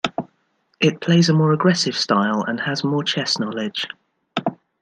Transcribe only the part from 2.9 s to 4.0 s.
chess knowledge.